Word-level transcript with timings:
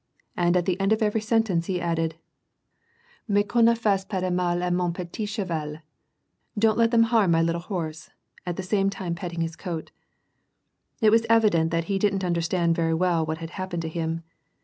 And 0.35 0.57
at 0.57 0.65
the 0.65 0.79
end 0.79 0.91
of 0.93 1.03
every 1.03 1.21
sentence, 1.21 1.67
he 1.67 1.79
added: 1.79 2.15
^^ 2.15 2.15
Mais 3.27 3.43
qu^on 3.43 3.65
ne 3.65 3.75
fasse 3.75 4.03
pas 4.03 4.21
de 4.21 4.25
m 4.25 4.39
al 4.39 4.63
a 4.63 4.71
mon 4.71 4.91
])etit 4.93 5.27
cheval 5.29 5.77
/— 6.13 6.33
don't 6.57 6.79
let 6.79 6.89
them 6.89 7.03
harm 7.03 7.29
my 7.29 7.43
little 7.43 7.61
horse!" 7.61 8.09
at 8.43 8.55
the 8.55 8.63
same 8.63 8.89
time 8.89 9.13
patting 9.13 9.41
his 9.41 9.55
coat. 9.55 9.91
It 11.01 11.11
was 11.11 11.27
evident 11.29 11.69
that 11.69 11.83
he 11.83 11.99
didn't 11.99 12.23
understand 12.23 12.75
very 12.75 12.95
well 12.95 13.23
what 13.23 13.37
had 13.37 13.51
happened 13.51 13.83
to 13.83 13.89
him. 13.89 14.23